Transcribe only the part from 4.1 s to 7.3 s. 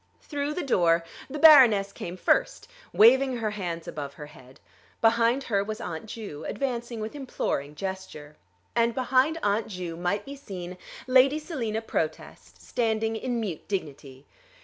her head. Behind her was Aunt Ju, advancing with